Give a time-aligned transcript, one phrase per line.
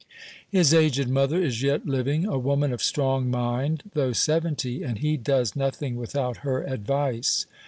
[0.49, 5.15] His aged mother is yet living, a woman of strong mind, though seventy, and he
[5.15, 7.45] does nothing without her advice.